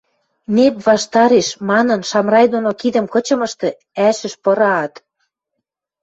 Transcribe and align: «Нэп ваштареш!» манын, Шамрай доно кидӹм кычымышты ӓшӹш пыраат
«Нэп 0.55 0.75
ваштареш!» 0.87 1.47
манын, 1.69 2.01
Шамрай 2.09 2.45
доно 2.53 2.71
кидӹм 2.81 3.05
кычымышты 3.13 3.69
ӓшӹш 4.07 4.33
пыраат 4.43 4.93